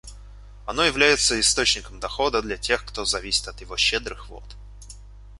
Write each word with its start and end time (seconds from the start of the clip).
Оно 0.65 0.83
является 0.83 1.39
источником 1.39 1.99
дохода 1.99 2.41
для 2.41 2.57
тех, 2.57 2.83
кто 2.83 3.05
зависит 3.05 3.47
от 3.47 3.61
его 3.61 3.77
щедрых 3.77 4.29
вод. 4.29 4.55